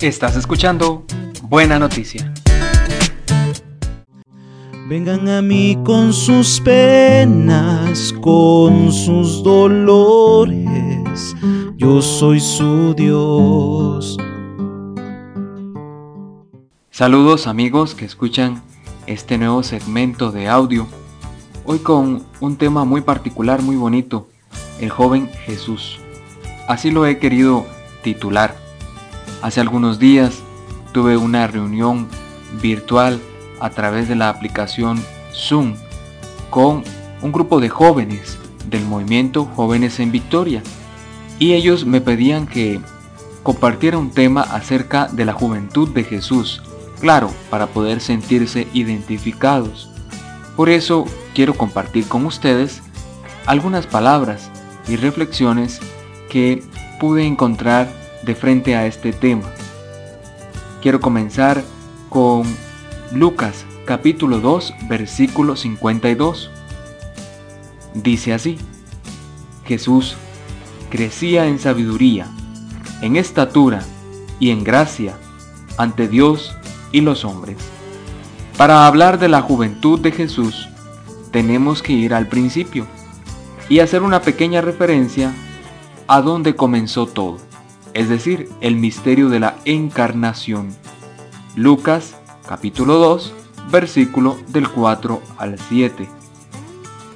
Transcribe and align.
Estás 0.00 0.34
escuchando 0.34 1.04
Buena 1.42 1.78
Noticia. 1.78 2.32
Vengan 4.88 5.28
a 5.28 5.42
mí 5.42 5.76
con 5.84 6.14
sus 6.14 6.58
penas, 6.62 8.14
con 8.22 8.92
sus 8.92 9.42
dolores, 9.42 11.36
yo 11.76 12.00
soy 12.00 12.40
su 12.40 12.94
Dios. 12.94 14.16
Saludos 16.90 17.46
amigos 17.46 17.94
que 17.94 18.06
escuchan 18.06 18.62
este 19.06 19.36
nuevo 19.36 19.62
segmento 19.62 20.32
de 20.32 20.48
audio, 20.48 20.86
hoy 21.66 21.80
con 21.80 22.24
un 22.40 22.56
tema 22.56 22.86
muy 22.86 23.02
particular, 23.02 23.60
muy 23.60 23.76
bonito, 23.76 24.28
el 24.80 24.88
joven 24.88 25.28
Jesús. 25.44 25.98
Así 26.68 26.90
lo 26.90 27.04
he 27.04 27.18
querido 27.18 27.66
titular. 28.02 28.69
Hace 29.42 29.60
algunos 29.60 29.98
días 29.98 30.42
tuve 30.92 31.16
una 31.16 31.46
reunión 31.46 32.08
virtual 32.60 33.20
a 33.58 33.70
través 33.70 34.06
de 34.06 34.14
la 34.14 34.28
aplicación 34.28 35.02
Zoom 35.32 35.76
con 36.50 36.84
un 37.22 37.32
grupo 37.32 37.58
de 37.58 37.70
jóvenes 37.70 38.38
del 38.68 38.84
movimiento 38.84 39.46
Jóvenes 39.46 39.98
en 39.98 40.12
Victoria 40.12 40.62
y 41.38 41.54
ellos 41.54 41.86
me 41.86 42.02
pedían 42.02 42.46
que 42.46 42.80
compartiera 43.42 43.96
un 43.96 44.10
tema 44.10 44.42
acerca 44.42 45.08
de 45.08 45.24
la 45.24 45.32
juventud 45.32 45.88
de 45.88 46.04
Jesús, 46.04 46.62
claro, 47.00 47.30
para 47.48 47.66
poder 47.66 48.02
sentirse 48.02 48.68
identificados. 48.74 49.90
Por 50.54 50.68
eso 50.68 51.06
quiero 51.34 51.54
compartir 51.54 52.06
con 52.06 52.26
ustedes 52.26 52.82
algunas 53.46 53.86
palabras 53.86 54.50
y 54.86 54.96
reflexiones 54.96 55.80
que 56.28 56.62
pude 56.98 57.24
encontrar 57.24 57.99
de 58.22 58.34
frente 58.34 58.76
a 58.76 58.86
este 58.86 59.12
tema. 59.12 59.50
Quiero 60.82 61.00
comenzar 61.00 61.62
con 62.08 62.44
Lucas 63.12 63.64
capítulo 63.84 64.40
2 64.40 64.74
versículo 64.88 65.56
52. 65.56 66.50
Dice 67.94 68.32
así, 68.32 68.58
Jesús 69.64 70.16
crecía 70.90 71.46
en 71.46 71.58
sabiduría, 71.58 72.26
en 73.02 73.16
estatura 73.16 73.82
y 74.38 74.50
en 74.50 74.64
gracia 74.64 75.16
ante 75.76 76.08
Dios 76.08 76.56
y 76.92 77.00
los 77.00 77.24
hombres. 77.24 77.56
Para 78.56 78.86
hablar 78.86 79.18
de 79.18 79.28
la 79.28 79.42
juventud 79.42 79.98
de 80.00 80.12
Jesús, 80.12 80.68
tenemos 81.30 81.82
que 81.82 81.92
ir 81.92 82.12
al 82.12 82.28
principio 82.28 82.86
y 83.68 83.78
hacer 83.78 84.02
una 84.02 84.20
pequeña 84.20 84.60
referencia 84.60 85.32
a 86.06 86.20
donde 86.20 86.56
comenzó 86.56 87.06
todo, 87.06 87.38
es 87.94 88.08
decir, 88.08 88.48
el 88.60 88.76
misterio 88.76 89.28
de 89.28 89.40
la 89.40 89.56
encarnación. 89.64 90.74
Lucas 91.56 92.14
capítulo 92.46 92.94
2, 92.96 93.34
versículo 93.70 94.38
del 94.48 94.68
4 94.68 95.22
al 95.38 95.58
7. 95.58 96.08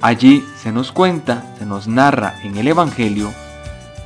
Allí 0.01 0.45
se 0.61 0.71
nos 0.71 0.91
cuenta, 0.91 1.55
se 1.57 1.65
nos 1.65 1.87
narra 1.87 2.39
en 2.43 2.57
el 2.57 2.67
Evangelio 2.67 3.31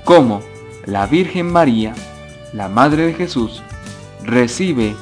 cómo 0.05 0.41
la 0.85 1.05
Virgen 1.05 1.51
María, 1.51 1.93
la 2.53 2.69
Madre 2.69 3.07
de 3.07 3.13
Jesús, 3.13 3.61
recibe 4.23 4.95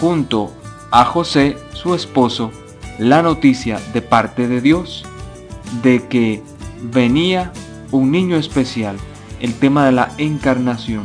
junto 0.00 0.52
a 0.90 1.04
José, 1.04 1.56
su 1.72 1.94
esposo, 1.94 2.50
la 2.98 3.22
noticia 3.22 3.80
de 3.92 4.02
parte 4.02 4.48
de 4.48 4.60
Dios 4.60 5.04
de 5.82 6.06
que 6.08 6.42
venía 6.82 7.52
un 7.90 8.10
niño 8.10 8.36
especial, 8.36 8.96
el 9.42 9.54
tema 9.54 9.84
de 9.84 9.92
la 9.92 10.08
encarnación. 10.16 11.04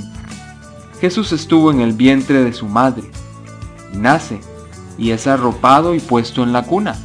Jesús 1.02 1.34
estuvo 1.34 1.72
en 1.72 1.82
el 1.82 1.92
vientre 1.92 2.44
de 2.44 2.54
su 2.54 2.68
madre 2.68 3.12
nace 3.94 4.40
y 4.98 5.12
es 5.12 5.28
arropado 5.28 5.96
y 5.96 6.00
puesto 6.00 6.44
en 6.44 6.54
la 6.54 6.64
cuna. 6.64 6.96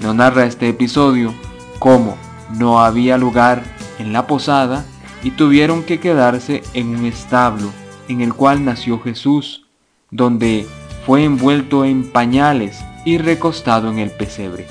Nos 0.00 0.14
narra 0.14 0.46
este 0.46 0.68
episodio 0.68 1.34
cómo 1.78 2.16
no 2.56 2.80
había 2.80 3.18
lugar 3.18 3.62
en 3.98 4.12
la 4.12 4.26
posada 4.26 4.84
y 5.22 5.32
tuvieron 5.32 5.82
que 5.82 6.00
quedarse 6.00 6.62
en 6.72 6.96
un 6.96 7.04
establo 7.04 7.70
en 8.08 8.20
el 8.20 8.34
cual 8.34 8.64
nació 8.64 9.00
Jesús, 9.00 9.66
donde 10.10 10.66
fue 11.06 11.24
envuelto 11.24 11.84
en 11.84 12.10
pañales 12.10 12.78
y 13.04 13.18
recostado 13.18 13.90
en 13.90 13.98
el 13.98 14.10
pesebre. 14.10 14.66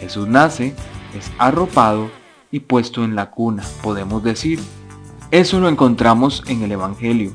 Jesús 0.00 0.28
nace, 0.28 0.74
es 1.16 1.30
arropado 1.38 2.10
y 2.50 2.60
puesto 2.60 3.04
en 3.04 3.14
la 3.14 3.30
cuna, 3.30 3.62
podemos 3.82 4.22
decir. 4.22 4.60
Eso 5.30 5.58
lo 5.58 5.68
encontramos 5.68 6.44
en 6.46 6.62
el 6.62 6.72
Evangelio. 6.72 7.32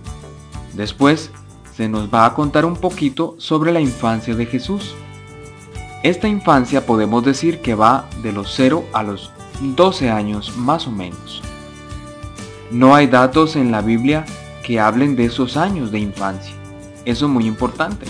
Después 0.73 1.31
se 1.75 1.89
nos 1.89 2.13
va 2.13 2.25
a 2.25 2.33
contar 2.33 2.65
un 2.65 2.77
poquito 2.77 3.35
sobre 3.37 3.71
la 3.71 3.81
infancia 3.81 4.33
de 4.33 4.45
Jesús. 4.45 4.95
Esta 6.01 6.27
infancia 6.27 6.85
podemos 6.85 7.23
decir 7.25 7.61
que 7.61 7.75
va 7.75 8.09
de 8.23 8.31
los 8.31 8.53
0 8.55 8.85
a 8.93 9.03
los 9.03 9.31
12 9.61 10.09
años 10.09 10.55
más 10.57 10.87
o 10.87 10.91
menos. 10.91 11.41
No 12.71 12.95
hay 12.95 13.07
datos 13.07 13.57
en 13.57 13.71
la 13.71 13.81
Biblia 13.81 14.25
que 14.63 14.79
hablen 14.79 15.17
de 15.17 15.25
esos 15.25 15.57
años 15.57 15.91
de 15.91 15.99
infancia. 15.99 16.55
Eso 17.03 17.25
es 17.25 17.31
muy 17.31 17.45
importante. 17.45 18.05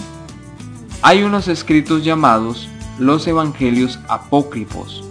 Hay 1.02 1.24
unos 1.24 1.48
escritos 1.48 2.03
llamados 2.03 2.69
los 3.00 3.25
Evangelios 3.25 4.00
Apócrifos, 4.08 5.03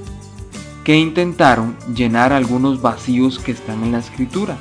que 0.84 0.96
intentaron 0.96 1.76
llenar 1.94 2.32
algunos 2.32 2.80
vacíos 2.80 3.38
que 3.38 3.52
están 3.52 3.84
en 3.84 3.92
la 3.92 3.98
escritura 3.98 4.56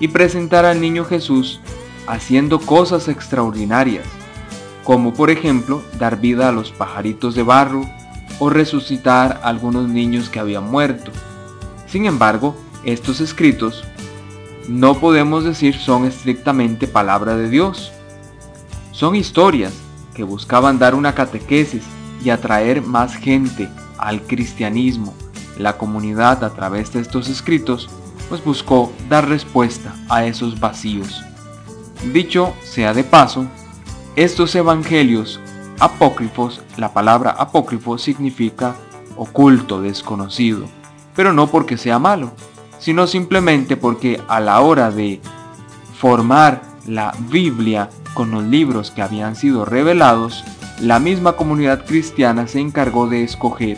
y 0.00 0.08
presentar 0.08 0.64
al 0.64 0.80
niño 0.80 1.04
Jesús 1.04 1.60
haciendo 2.06 2.58
cosas 2.60 3.08
extraordinarias, 3.08 4.06
como 4.84 5.14
por 5.14 5.30
ejemplo 5.30 5.82
dar 5.98 6.20
vida 6.20 6.48
a 6.48 6.52
los 6.52 6.72
pajaritos 6.72 7.34
de 7.34 7.42
barro 7.42 7.82
o 8.38 8.50
resucitar 8.50 9.40
a 9.42 9.48
algunos 9.48 9.88
niños 9.88 10.28
que 10.28 10.40
habían 10.40 10.68
muerto. 10.70 11.12
Sin 11.86 12.06
embargo, 12.06 12.56
estos 12.84 13.20
escritos 13.20 13.84
no 14.68 14.98
podemos 14.98 15.44
decir 15.44 15.76
son 15.76 16.06
estrictamente 16.06 16.86
palabra 16.86 17.36
de 17.36 17.50
Dios. 17.50 17.92
Son 18.92 19.14
historias 19.14 19.74
que 20.14 20.22
buscaban 20.22 20.78
dar 20.78 20.94
una 20.94 21.14
catequesis 21.14 21.82
y 22.24 22.30
atraer 22.30 22.82
más 22.82 23.14
gente 23.14 23.68
al 24.00 24.22
cristianismo. 24.22 25.14
La 25.58 25.76
comunidad 25.76 26.42
a 26.44 26.50
través 26.50 26.92
de 26.92 27.00
estos 27.00 27.28
escritos 27.28 27.88
pues 28.28 28.44
buscó 28.44 28.92
dar 29.08 29.28
respuesta 29.28 29.94
a 30.08 30.24
esos 30.24 30.60
vacíos. 30.60 31.22
Dicho 32.12 32.54
sea 32.62 32.94
de 32.94 33.04
paso, 33.04 33.46
estos 34.16 34.54
evangelios 34.54 35.40
apócrifos, 35.80 36.62
la 36.76 36.92
palabra 36.92 37.30
apócrifo 37.32 37.98
significa 37.98 38.76
oculto, 39.16 39.82
desconocido, 39.82 40.66
pero 41.14 41.32
no 41.32 41.48
porque 41.48 41.76
sea 41.76 41.98
malo, 41.98 42.32
sino 42.78 43.06
simplemente 43.06 43.76
porque 43.76 44.20
a 44.28 44.40
la 44.40 44.60
hora 44.60 44.90
de 44.90 45.20
formar 45.98 46.62
la 46.86 47.14
Biblia 47.28 47.90
con 48.14 48.30
los 48.30 48.44
libros 48.44 48.90
que 48.90 49.02
habían 49.02 49.36
sido 49.36 49.64
revelados, 49.64 50.44
la 50.80 50.98
misma 50.98 51.36
comunidad 51.36 51.84
cristiana 51.84 52.46
se 52.46 52.60
encargó 52.60 53.06
de 53.06 53.22
escoger 53.22 53.76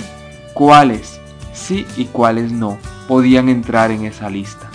cuáles 0.54 1.20
sí 1.52 1.86
y 1.96 2.04
cuáles 2.06 2.52
no 2.52 2.78
podían 3.08 3.48
entrar 3.48 3.90
en 3.90 4.04
esa 4.04 4.30
lista. 4.30 4.70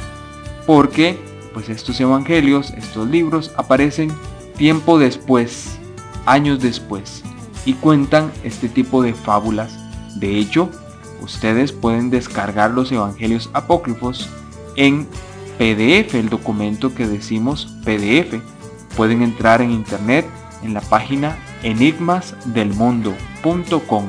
Porque 0.65 1.17
pues 1.53 1.69
estos 1.69 1.99
evangelios, 1.99 2.71
estos 2.71 3.07
libros 3.07 3.51
aparecen 3.57 4.11
tiempo 4.57 4.99
después, 4.99 5.77
años 6.25 6.61
después, 6.61 7.23
y 7.65 7.73
cuentan 7.73 8.31
este 8.43 8.69
tipo 8.69 9.01
de 9.01 9.13
fábulas. 9.13 9.77
De 10.19 10.37
hecho, 10.37 10.69
ustedes 11.21 11.71
pueden 11.71 12.09
descargar 12.09 12.71
los 12.71 12.91
evangelios 12.91 13.49
apócrifos 13.53 14.29
en 14.75 15.07
PDF, 15.57 16.13
el 16.15 16.29
documento 16.29 16.93
que 16.93 17.07
decimos 17.07 17.75
PDF. 17.83 18.35
Pueden 18.95 19.21
entrar 19.21 19.61
en 19.61 19.71
internet 19.71 20.25
en 20.61 20.73
la 20.73 20.81
página 20.81 21.37
enigmasdelmundo.com 21.63 24.05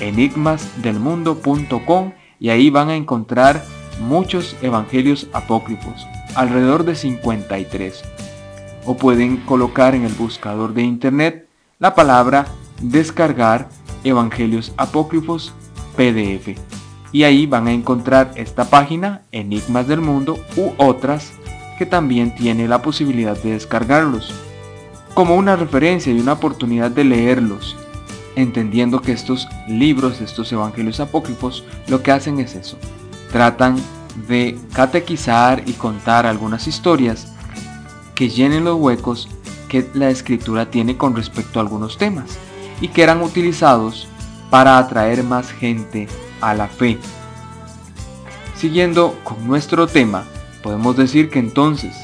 enigmasdelmundo.com 0.00 2.12
y 2.40 2.48
ahí 2.50 2.70
van 2.70 2.88
a 2.90 2.96
encontrar 2.96 3.64
muchos 4.00 4.56
evangelios 4.62 5.28
apócrifos 5.32 6.06
alrededor 6.34 6.84
de 6.84 6.94
53. 6.94 8.02
O 8.84 8.96
pueden 8.96 9.38
colocar 9.38 9.94
en 9.94 10.04
el 10.04 10.12
buscador 10.12 10.74
de 10.74 10.82
internet 10.82 11.48
la 11.78 11.94
palabra 11.94 12.46
descargar 12.80 13.68
Evangelios 14.04 14.72
Apócrifos 14.76 15.52
PDF. 15.96 16.58
Y 17.12 17.24
ahí 17.24 17.46
van 17.46 17.68
a 17.68 17.72
encontrar 17.72 18.32
esta 18.36 18.64
página, 18.64 19.22
Enigmas 19.30 19.86
del 19.86 20.00
Mundo, 20.00 20.38
u 20.56 20.72
otras 20.78 21.32
que 21.78 21.86
también 21.86 22.34
tiene 22.34 22.66
la 22.66 22.82
posibilidad 22.82 23.40
de 23.40 23.52
descargarlos. 23.52 24.34
Como 25.14 25.36
una 25.36 25.56
referencia 25.56 26.12
y 26.12 26.20
una 26.20 26.32
oportunidad 26.32 26.90
de 26.90 27.04
leerlos, 27.04 27.76
entendiendo 28.34 29.02
que 29.02 29.12
estos 29.12 29.46
libros, 29.68 30.20
estos 30.20 30.50
Evangelios 30.52 31.00
Apócrifos, 31.00 31.64
lo 31.86 32.02
que 32.02 32.12
hacen 32.12 32.40
es 32.40 32.54
eso. 32.54 32.78
Tratan 33.30 33.76
de 34.26 34.58
catequizar 34.72 35.62
y 35.66 35.72
contar 35.72 36.24
algunas 36.26 36.66
historias 36.66 37.34
que 38.14 38.30
llenen 38.30 38.64
los 38.64 38.76
huecos 38.76 39.28
que 39.68 39.88
la 39.94 40.10
escritura 40.10 40.70
tiene 40.70 40.96
con 40.96 41.14
respecto 41.14 41.58
a 41.58 41.62
algunos 41.62 41.98
temas 41.98 42.38
y 42.80 42.88
que 42.88 43.02
eran 43.02 43.22
utilizados 43.22 44.08
para 44.50 44.78
atraer 44.78 45.24
más 45.24 45.50
gente 45.50 46.08
a 46.40 46.54
la 46.54 46.68
fe. 46.68 46.98
Siguiendo 48.56 49.18
con 49.24 49.46
nuestro 49.46 49.86
tema, 49.86 50.24
podemos 50.62 50.96
decir 50.96 51.30
que 51.30 51.38
entonces 51.38 51.96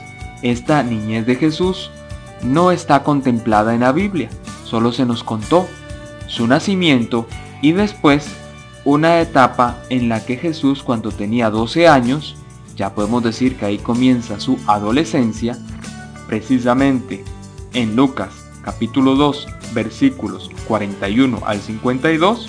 esta 0.43 0.83
niñez 0.83 1.27
de 1.27 1.37
Jesús 1.37 1.91
no 2.43 2.71
está 2.71 3.03
contemplada 3.03 3.75
en 3.75 3.81
la 3.81 3.93
Biblia, 3.93 4.31
solo 4.65 4.93
se 4.93 5.07
nos 5.07 5.25
contó 5.25 5.67
su 6.27 6.47
nacimiento 6.47 7.27
y 7.63 7.73
después 7.73 8.29
una 8.85 9.21
etapa 9.21 9.83
en 9.91 10.09
la 10.09 10.25
que 10.25 10.37
Jesús 10.37 10.83
cuando 10.83 11.11
tenía 11.11 11.51
12 11.51 11.89
años, 11.89 12.37
ya 12.77 12.95
podemos 12.95 13.23
decir 13.23 13.57
que 13.57 13.67
ahí 13.67 13.79
comienza 13.79 14.41
su 14.41 14.59
adolescencia, 14.67 15.59
precisamente 16.27 17.25
en 17.75 17.97
Lucas 17.97 18.31
capítulo 18.63 19.15
2 19.15 19.47
versículos 19.73 20.51
41 20.67 21.41
al 21.45 21.61
52, 21.61 22.49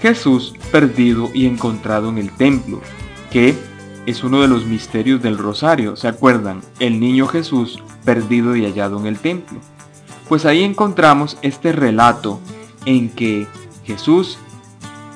Jesús 0.00 0.54
perdido 0.70 1.30
y 1.34 1.46
encontrado 1.46 2.10
en 2.10 2.18
el 2.18 2.30
templo, 2.36 2.80
que 3.30 3.56
es 4.06 4.22
uno 4.22 4.42
de 4.42 4.48
los 4.48 4.66
misterios 4.66 5.22
del 5.22 5.38
rosario, 5.38 5.96
¿se 5.96 6.08
acuerdan? 6.08 6.60
El 6.78 7.00
niño 7.00 7.26
Jesús 7.26 7.82
perdido 8.04 8.54
y 8.56 8.64
hallado 8.64 8.98
en 8.98 9.06
el 9.06 9.18
templo. 9.18 9.58
Pues 10.28 10.44
ahí 10.46 10.62
encontramos 10.62 11.38
este 11.42 11.72
relato 11.72 12.40
en 12.86 13.10
que 13.10 13.46
Jesús, 13.84 14.38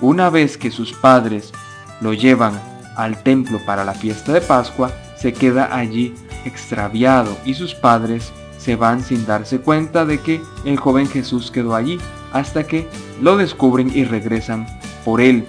una 0.00 0.31
vez 0.31 0.56
que 0.56 0.70
sus 0.70 0.93
padres 0.93 1.52
lo 2.00 2.12
llevan 2.14 2.61
al 2.96 3.23
templo 3.23 3.61
para 3.64 3.85
la 3.85 3.94
fiesta 3.94 4.32
de 4.32 4.40
Pascua, 4.40 4.93
se 5.17 5.32
queda 5.32 5.75
allí 5.75 6.14
extraviado 6.44 7.37
y 7.44 7.55
sus 7.55 7.75
padres 7.75 8.32
se 8.58 8.76
van 8.76 9.02
sin 9.02 9.25
darse 9.26 9.61
cuenta 9.61 10.05
de 10.05 10.20
que 10.20 10.40
el 10.64 10.79
joven 10.79 11.08
Jesús 11.08 11.50
quedó 11.50 11.75
allí, 11.75 11.99
hasta 12.32 12.67
que 12.67 12.87
lo 13.23 13.37
descubren 13.37 13.90
y 13.94 14.05
regresan 14.05 14.67
por 15.05 15.20
él. 15.20 15.46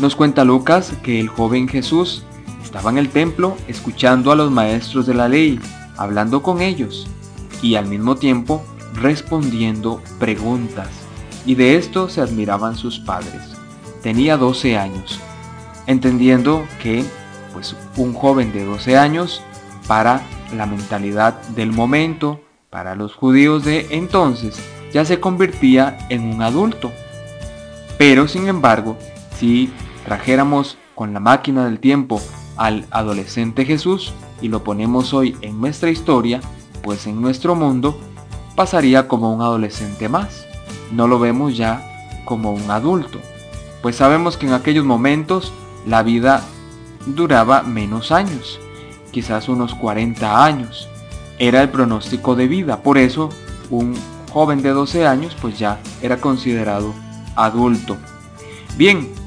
Nos 0.00 0.16
cuenta 0.16 0.44
Lucas 0.44 0.94
que 1.02 1.20
el 1.20 1.28
joven 1.28 1.68
Jesús 1.68 2.24
estaba 2.64 2.88
en 2.90 2.96
el 2.96 3.10
templo 3.10 3.58
escuchando 3.68 4.32
a 4.32 4.34
los 4.34 4.50
maestros 4.50 5.06
de 5.06 5.12
la 5.12 5.28
ley, 5.28 5.60
hablando 5.98 6.42
con 6.42 6.62
ellos 6.62 7.06
y 7.60 7.74
al 7.74 7.84
mismo 7.84 8.16
tiempo 8.16 8.64
respondiendo 8.94 10.00
preguntas. 10.18 10.88
Y 11.44 11.54
de 11.54 11.76
esto 11.76 12.08
se 12.08 12.22
admiraban 12.22 12.76
sus 12.76 12.98
padres. 12.98 13.58
Tenía 14.02 14.38
12 14.38 14.78
años, 14.78 15.20
entendiendo 15.86 16.64
que 16.82 17.04
pues 17.52 17.76
un 17.98 18.14
joven 18.14 18.54
de 18.54 18.64
12 18.64 18.96
años 18.96 19.42
para 19.86 20.22
la 20.56 20.64
mentalidad 20.64 21.42
del 21.48 21.72
momento, 21.72 22.40
para 22.70 22.94
los 22.94 23.14
judíos 23.14 23.66
de 23.66 23.86
entonces, 23.90 24.58
ya 24.94 25.04
se 25.04 25.20
convertía 25.20 25.98
en 26.08 26.22
un 26.22 26.40
adulto. 26.40 26.90
Pero 27.98 28.28
sin 28.28 28.48
embargo, 28.48 28.96
si 29.38 29.70
trajéramos 30.10 30.76
con 30.96 31.14
la 31.14 31.20
máquina 31.20 31.66
del 31.66 31.78
tiempo 31.78 32.20
al 32.56 32.84
adolescente 32.90 33.64
Jesús 33.64 34.12
y 34.42 34.48
lo 34.48 34.64
ponemos 34.64 35.14
hoy 35.14 35.36
en 35.40 35.60
nuestra 35.60 35.88
historia, 35.88 36.40
pues 36.82 37.06
en 37.06 37.22
nuestro 37.22 37.54
mundo 37.54 37.96
pasaría 38.56 39.06
como 39.06 39.32
un 39.32 39.40
adolescente 39.40 40.08
más. 40.08 40.46
No 40.90 41.06
lo 41.06 41.20
vemos 41.20 41.56
ya 41.56 42.20
como 42.24 42.50
un 42.50 42.68
adulto, 42.72 43.20
pues 43.82 43.94
sabemos 43.94 44.36
que 44.36 44.48
en 44.48 44.54
aquellos 44.54 44.84
momentos 44.84 45.52
la 45.86 46.02
vida 46.02 46.42
duraba 47.06 47.62
menos 47.62 48.10
años 48.10 48.58
quizás 49.12 49.48
unos 49.48 49.76
40 49.76 50.44
años. 50.44 50.88
Era 51.38 51.62
el 51.62 51.68
pronóstico 51.68 52.34
de 52.34 52.48
vida, 52.48 52.82
por 52.82 52.98
eso 52.98 53.28
un 53.70 53.94
joven 54.32 54.60
de 54.60 54.70
12 54.70 55.06
años 55.06 55.36
pues 55.40 55.56
ya 55.56 55.78
era 56.02 56.16
considerado 56.16 56.92
adulto. 57.36 57.96
Bien, 58.76 59.19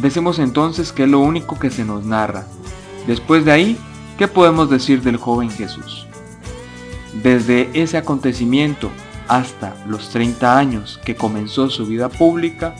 decimos 0.00 0.38
entonces 0.38 0.92
que 0.92 1.04
es 1.04 1.08
lo 1.08 1.20
único 1.20 1.58
que 1.58 1.70
se 1.70 1.84
nos 1.84 2.04
narra. 2.04 2.46
Después 3.06 3.44
de 3.44 3.52
ahí, 3.52 3.78
¿qué 4.16 4.28
podemos 4.28 4.70
decir 4.70 5.02
del 5.02 5.16
joven 5.16 5.50
Jesús? 5.50 6.06
Desde 7.22 7.70
ese 7.74 7.96
acontecimiento 7.96 8.90
hasta 9.28 9.74
los 9.86 10.10
30 10.10 10.58
años 10.58 11.00
que 11.04 11.16
comenzó 11.16 11.70
su 11.70 11.86
vida 11.86 12.08
pública, 12.08 12.74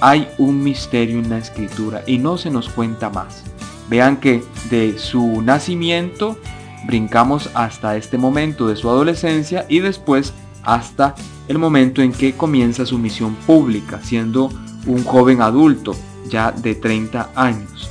hay 0.00 0.28
un 0.38 0.62
misterio 0.62 1.18
en 1.18 1.30
la 1.30 1.38
escritura 1.38 2.02
y 2.06 2.18
no 2.18 2.38
se 2.38 2.50
nos 2.50 2.68
cuenta 2.68 3.10
más. 3.10 3.44
Vean 3.88 4.16
que 4.16 4.42
de 4.70 4.98
su 4.98 5.42
nacimiento 5.42 6.38
brincamos 6.86 7.50
hasta 7.54 7.96
este 7.96 8.18
momento 8.18 8.66
de 8.66 8.76
su 8.76 8.88
adolescencia 8.88 9.66
y 9.68 9.80
después 9.80 10.32
hasta 10.62 11.14
el 11.48 11.58
momento 11.58 12.02
en 12.02 12.12
que 12.12 12.34
comienza 12.34 12.86
su 12.86 12.98
misión 12.98 13.34
pública, 13.34 14.00
siendo 14.02 14.50
un 14.86 15.04
joven 15.04 15.42
adulto 15.42 15.94
ya 16.32 16.50
de 16.50 16.74
30 16.74 17.30
años. 17.36 17.90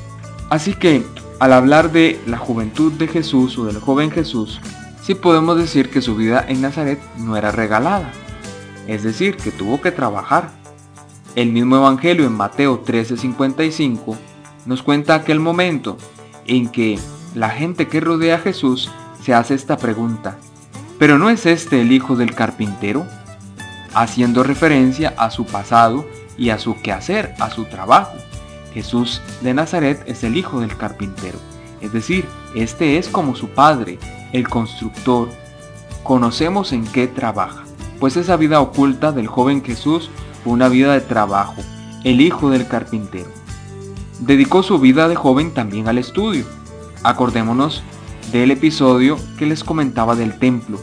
Así 0.49 0.73
que 0.73 1.05
al 1.39 1.53
hablar 1.53 1.91
de 1.91 2.19
la 2.27 2.38
juventud 2.38 2.91
de 2.91 3.07
Jesús 3.07 3.57
o 3.57 3.65
del 3.65 3.79
joven 3.79 4.11
Jesús, 4.11 4.59
sí 5.01 5.15
podemos 5.15 5.57
decir 5.57 5.89
que 5.89 6.01
su 6.01 6.15
vida 6.15 6.43
en 6.47 6.61
Nazaret 6.61 6.99
no 7.17 7.38
era 7.38 7.51
regalada, 7.51 8.11
es 8.88 9.03
decir, 9.03 9.38
que 9.38 9.51
tuvo 9.51 9.79
que 9.79 9.91
trabajar. 9.91 10.49
El 11.35 11.51
mismo 11.51 11.77
Evangelio 11.77 12.25
en 12.25 12.33
Mateo 12.33 12.83
13:55 12.83 14.17
nos 14.65 14.83
cuenta 14.83 15.15
aquel 15.15 15.39
momento 15.39 15.97
en 16.45 16.67
que 16.67 16.99
la 17.33 17.49
gente 17.49 17.88
que 17.88 18.01
rodea 18.01 18.35
a 18.35 18.39
Jesús 18.39 18.91
se 19.23 19.33
hace 19.33 19.53
esta 19.53 19.77
pregunta, 19.77 20.38
¿pero 20.99 21.17
no 21.17 21.29
es 21.29 21.45
este 21.45 21.81
el 21.81 21.91
hijo 21.91 22.15
del 22.15 22.35
carpintero? 22.35 23.07
Haciendo 23.93 24.43
referencia 24.43 25.13
a 25.17 25.31
su 25.31 25.45
pasado 25.45 26.05
y 26.38 26.49
a 26.49 26.59
su 26.59 26.79
quehacer, 26.81 27.33
a 27.39 27.49
su 27.49 27.65
trabajo. 27.65 28.17
Jesús 28.73 29.21
de 29.41 29.53
Nazaret 29.53 30.03
es 30.06 30.23
el 30.23 30.38
hijo 30.38 30.59
del 30.59 30.75
carpintero, 30.77 31.39
es 31.81 31.91
decir, 31.91 32.25
este 32.56 32.97
es 32.97 33.07
como 33.09 33.35
su 33.35 33.50
padre, 33.50 34.00
el 34.33 34.47
constructor. 34.47 35.29
Conocemos 36.03 36.73
en 36.73 36.85
qué 36.85 37.07
trabaja, 37.07 37.63
pues 38.00 38.18
esa 38.18 38.38
vida 38.38 38.62
oculta 38.62 39.12
del 39.12 39.27
joven 39.27 39.63
Jesús 39.63 40.09
fue 40.44 40.53
una 40.53 40.69
vida 40.69 40.94
de 40.94 41.01
trabajo, 41.01 41.62
el 42.03 42.21
hijo 42.21 42.50
del 42.50 42.68
carpintero 42.68 43.29
dedicó 44.21 44.62
su 44.63 44.79
vida 44.79 45.07
de 45.09 45.15
joven 45.15 45.51
también 45.51 45.88
al 45.88 45.97
estudio. 45.97 46.45
Acordémonos 47.03 47.83
del 48.31 48.51
episodio 48.51 49.17
que 49.38 49.45
les 49.45 49.63
comentaba 49.63 50.15
del 50.15 50.38
templo. 50.38 50.79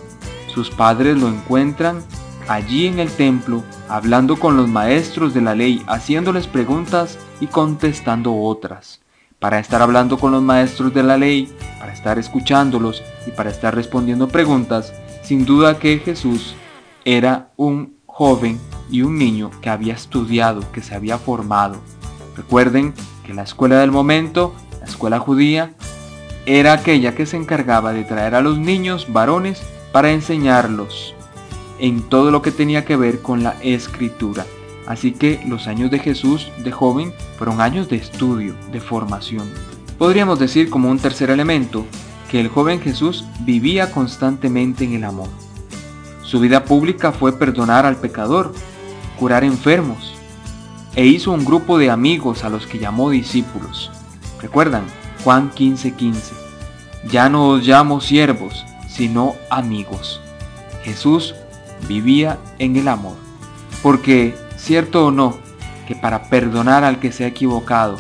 Sus 0.53 0.71
padres 0.71 1.17
lo 1.17 1.29
encuentran 1.29 2.03
allí 2.49 2.87
en 2.87 2.99
el 2.99 3.11
templo, 3.11 3.63
hablando 3.89 4.37
con 4.37 4.57
los 4.57 4.69
maestros 4.69 5.35
de 5.35 5.41
la 5.41 5.55
ley, 5.55 5.83
haciéndoles 5.87 6.47
preguntas 6.47 7.19
y 7.41 7.47
contestando 7.47 8.35
otras. 8.35 9.01
Para 9.39 9.59
estar 9.59 9.83
hablando 9.83 10.19
con 10.19 10.33
los 10.33 10.43
maestros 10.43 10.93
de 10.93 11.03
la 11.03 11.17
ley, 11.17 11.53
para 11.79 11.93
estar 11.93 12.19
escuchándolos 12.19 13.03
y 13.27 13.31
para 13.31 13.51
estar 13.51 13.75
respondiendo 13.75 14.29
preguntas, 14.29 14.93
sin 15.23 15.45
duda 15.45 15.79
que 15.79 15.99
Jesús 15.99 16.55
era 17.05 17.53
un 17.57 17.95
joven 18.07 18.59
y 18.91 19.03
un 19.03 19.19
niño 19.19 19.51
que 19.63 19.71
había 19.71 19.95
estudiado, 19.95 20.71
que 20.73 20.83
se 20.83 20.95
había 20.95 21.19
formado. 21.19 21.77
Recuerden 22.37 22.95
la 23.35 23.43
escuela 23.43 23.81
del 23.81 23.91
momento, 23.91 24.55
la 24.81 24.87
escuela 24.87 25.19
judía, 25.19 25.73
era 26.47 26.73
aquella 26.73 27.15
que 27.15 27.27
se 27.27 27.37
encargaba 27.37 27.93
de 27.93 28.05
traer 28.05 28.35
a 28.35 28.41
los 28.41 28.59
niños 28.59 29.13
varones 29.13 29.63
para 29.93 30.11
enseñarlos 30.11 31.15
en 31.79 32.03
todo 32.03 32.31
lo 32.31 32.43
que 32.43 32.51
tenía 32.51 32.85
que 32.85 32.97
ver 32.97 33.21
con 33.21 33.43
la 33.43 33.57
escritura. 33.63 34.47
Así 34.89 35.13
que 35.13 35.39
los 35.47 35.67
años 35.67 35.91
de 35.91 35.99
Jesús 35.99 36.51
de 36.65 36.73
joven 36.73 37.13
fueron 37.37 37.61
años 37.61 37.91
de 37.91 37.97
estudio, 37.97 38.55
de 38.73 38.81
formación. 38.81 39.47
Podríamos 39.99 40.39
decir 40.39 40.71
como 40.71 40.91
un 40.91 40.99
tercer 40.99 41.29
elemento 41.29 41.85
que 42.31 42.41
el 42.41 42.49
joven 42.49 42.81
Jesús 42.81 43.27
vivía 43.41 43.93
constantemente 43.93 44.85
en 44.85 44.95
el 44.95 45.05
amor. 45.05 45.29
Su 46.23 46.41
vida 46.41 46.65
pública 46.65 47.13
fue 47.13 47.39
perdonar 47.39 47.85
al 47.85 47.97
pecador, 47.97 48.55
curar 49.19 49.45
enfermos, 49.45 50.15
e 50.97 51.05
hizo 51.05 51.33
un 51.33 51.45
grupo 51.45 51.77
de 51.77 51.91
amigos 51.91 52.43
a 52.43 52.49
los 52.49 52.67
que 52.67 52.79
llamó 52.79 53.11
discípulos. 53.11 53.91
¿Recuerdan? 54.41 54.85
Juan 55.23 55.51
15:15. 55.51 56.33
Ya 57.11 57.29
no 57.29 57.49
os 57.49 57.67
llamo 57.67 58.01
siervos, 58.01 58.65
sino 58.89 59.35
amigos. 59.51 60.23
Jesús 60.83 61.35
vivía 61.87 62.39
en 62.59 62.77
el 62.77 62.89
amor. 62.89 63.17
Porque, 63.83 64.35
cierto 64.59 65.07
o 65.07 65.11
no, 65.11 65.39
que 65.87 65.95
para 65.95 66.25
perdonar 66.25 66.85
al 66.85 66.99
que 66.99 67.13
se 67.13 67.25
ha 67.25 67.29
equivocado, 67.29 67.97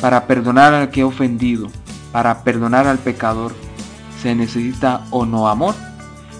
para 0.00 0.26
perdonar 0.26 0.74
al 0.74 0.90
que 0.90 1.00
ha 1.00 1.06
ofendido, 1.06 1.68
para 2.12 2.44
perdonar 2.44 2.86
al 2.86 2.98
pecador, 2.98 3.52
se 4.22 4.34
necesita 4.34 5.04
o 5.10 5.26
no 5.26 5.48
amor. 5.48 5.74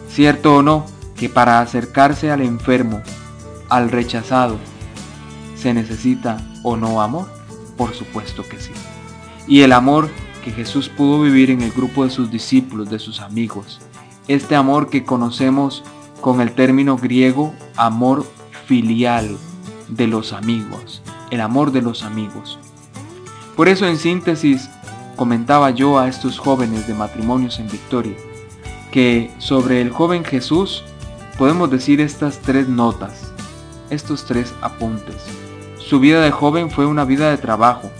Cierto 0.08 0.56
o 0.56 0.62
no, 0.62 0.86
que 1.16 1.28
para 1.28 1.60
acercarse 1.60 2.30
al 2.30 2.42
enfermo, 2.42 3.00
al 3.68 3.90
rechazado, 3.90 4.58
¿Se 5.62 5.72
necesita 5.72 6.38
o 6.64 6.76
no 6.76 7.00
amor? 7.00 7.28
Por 7.76 7.94
supuesto 7.94 8.42
que 8.42 8.58
sí. 8.58 8.72
Y 9.46 9.60
el 9.60 9.70
amor 9.70 10.10
que 10.42 10.50
Jesús 10.50 10.88
pudo 10.88 11.22
vivir 11.22 11.52
en 11.52 11.62
el 11.62 11.70
grupo 11.70 12.02
de 12.02 12.10
sus 12.10 12.32
discípulos, 12.32 12.90
de 12.90 12.98
sus 12.98 13.20
amigos. 13.20 13.80
Este 14.26 14.56
amor 14.56 14.90
que 14.90 15.04
conocemos 15.04 15.84
con 16.20 16.40
el 16.40 16.50
término 16.50 16.96
griego 16.96 17.54
amor 17.76 18.26
filial 18.66 19.38
de 19.96 20.06
los 20.06 20.32
amigos, 20.32 21.02
el 21.30 21.40
amor 21.40 21.72
de 21.72 21.82
los 21.82 22.02
amigos. 22.02 22.58
Por 23.56 23.68
eso 23.68 23.86
en 23.86 23.98
síntesis 23.98 24.68
comentaba 25.16 25.70
yo 25.70 25.98
a 25.98 26.08
estos 26.08 26.38
jóvenes 26.38 26.86
de 26.86 26.94
matrimonios 26.94 27.58
en 27.58 27.68
Victoria, 27.68 28.16
que 28.90 29.30
sobre 29.38 29.80
el 29.80 29.90
joven 29.90 30.24
Jesús 30.24 30.84
podemos 31.38 31.70
decir 31.70 32.00
estas 32.00 32.38
tres 32.38 32.68
notas, 32.68 33.32
estos 33.90 34.24
tres 34.24 34.54
apuntes. 34.62 35.16
Su 35.78 36.00
vida 36.00 36.22
de 36.22 36.30
joven 36.30 36.70
fue 36.70 36.86
una 36.86 37.04
vida 37.04 37.30
de 37.30 37.38
trabajo, 37.38 37.90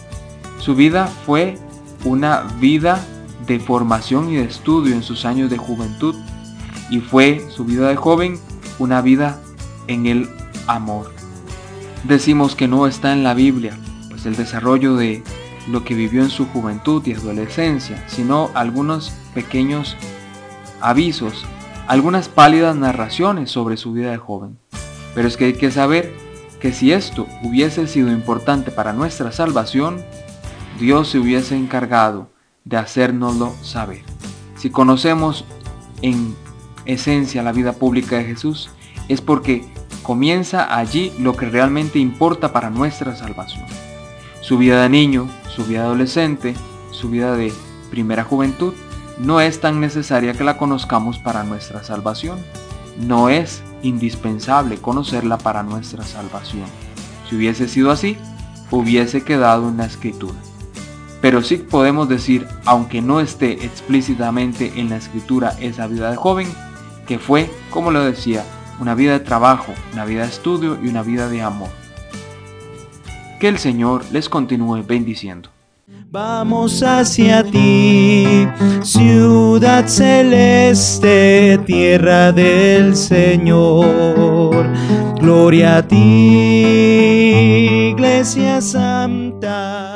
su 0.58 0.74
vida 0.74 1.06
fue 1.06 1.58
una 2.04 2.42
vida 2.58 3.04
de 3.46 3.60
formación 3.60 4.30
y 4.30 4.36
de 4.36 4.44
estudio 4.44 4.94
en 4.94 5.02
sus 5.02 5.24
años 5.24 5.50
de 5.50 5.58
juventud 5.58 6.14
y 6.90 7.00
fue 7.00 7.44
su 7.50 7.64
vida 7.64 7.88
de 7.88 7.96
joven 7.96 8.38
una 8.78 9.00
vida 9.02 9.40
en 9.88 10.06
el 10.06 10.28
amor. 10.66 11.21
Decimos 12.04 12.56
que 12.56 12.66
no 12.66 12.86
está 12.86 13.12
en 13.12 13.22
la 13.22 13.34
Biblia, 13.34 13.78
pues 14.10 14.26
el 14.26 14.36
desarrollo 14.36 14.96
de 14.96 15.22
lo 15.68 15.84
que 15.84 15.94
vivió 15.94 16.22
en 16.22 16.30
su 16.30 16.46
juventud 16.46 17.06
y 17.06 17.14
adolescencia, 17.14 18.02
sino 18.08 18.50
algunos 18.54 19.12
pequeños 19.34 19.96
avisos, 20.80 21.44
algunas 21.86 22.28
pálidas 22.28 22.74
narraciones 22.74 23.50
sobre 23.50 23.76
su 23.76 23.92
vida 23.92 24.10
de 24.10 24.18
joven. 24.18 24.58
Pero 25.14 25.28
es 25.28 25.36
que 25.36 25.46
hay 25.46 25.52
que 25.52 25.70
saber 25.70 26.12
que 26.60 26.72
si 26.72 26.92
esto 26.92 27.26
hubiese 27.42 27.86
sido 27.86 28.10
importante 28.10 28.70
para 28.70 28.92
nuestra 28.92 29.30
salvación, 29.30 30.02
Dios 30.80 31.08
se 31.08 31.18
hubiese 31.18 31.56
encargado 31.56 32.30
de 32.64 32.78
hacérnoslo 32.78 33.52
saber. 33.62 34.02
Si 34.56 34.70
conocemos 34.70 35.44
en 36.02 36.34
esencia 36.84 37.42
la 37.42 37.52
vida 37.52 37.72
pública 37.74 38.16
de 38.18 38.24
Jesús, 38.24 38.70
es 39.08 39.20
porque 39.20 39.71
comienza 40.02 40.76
allí 40.76 41.12
lo 41.18 41.36
que 41.36 41.46
realmente 41.46 41.98
importa 41.98 42.52
para 42.52 42.70
nuestra 42.70 43.16
salvación. 43.16 43.64
Su 44.40 44.58
vida 44.58 44.82
de 44.82 44.88
niño, 44.88 45.28
su 45.48 45.64
vida 45.64 45.82
adolescente, 45.82 46.54
su 46.90 47.08
vida 47.10 47.36
de 47.36 47.52
primera 47.90 48.24
juventud, 48.24 48.74
no 49.18 49.40
es 49.40 49.60
tan 49.60 49.80
necesaria 49.80 50.32
que 50.32 50.44
la 50.44 50.56
conozcamos 50.56 51.18
para 51.18 51.44
nuestra 51.44 51.84
salvación. 51.84 52.38
No 52.98 53.28
es 53.28 53.62
indispensable 53.82 54.78
conocerla 54.78 55.38
para 55.38 55.62
nuestra 55.62 56.04
salvación. 56.04 56.66
Si 57.28 57.36
hubiese 57.36 57.68
sido 57.68 57.90
así, 57.90 58.16
hubiese 58.70 59.22
quedado 59.22 59.68
en 59.68 59.76
la 59.76 59.86
escritura. 59.86 60.34
Pero 61.20 61.42
sí 61.42 61.56
podemos 61.56 62.08
decir, 62.08 62.48
aunque 62.64 63.00
no 63.00 63.20
esté 63.20 63.64
explícitamente 63.64 64.72
en 64.76 64.90
la 64.90 64.96
escritura 64.96 65.54
esa 65.60 65.86
vida 65.86 66.10
de 66.10 66.16
joven, 66.16 66.48
que 67.06 67.18
fue, 67.18 67.48
como 67.70 67.92
lo 67.92 68.04
decía, 68.04 68.44
una 68.80 68.94
vida 68.94 69.12
de 69.12 69.20
trabajo, 69.20 69.72
una 69.92 70.04
vida 70.04 70.22
de 70.22 70.28
estudio 70.28 70.78
y 70.82 70.88
una 70.88 71.02
vida 71.02 71.28
de 71.28 71.42
amor. 71.42 71.70
Que 73.40 73.48
el 73.48 73.58
Señor 73.58 74.04
les 74.12 74.28
continúe 74.28 74.82
bendiciendo. 74.82 75.50
Vamos 76.10 76.82
hacia 76.82 77.42
ti, 77.42 78.46
ciudad 78.82 79.86
celeste, 79.86 81.58
tierra 81.64 82.32
del 82.32 82.94
Señor. 82.96 84.66
Gloria 85.18 85.78
a 85.78 85.88
ti, 85.88 85.96
iglesia 87.92 88.60
santa. 88.60 89.91